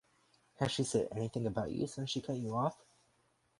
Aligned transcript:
Has 0.55 0.71
she 0.71 0.83
said 0.83 1.09
anything 1.11 1.45
about 1.45 1.69
you 1.71 1.85
since 1.85 2.09
she 2.09 2.21
cut 2.21 2.39
you 2.39 2.55
off? 2.55 2.75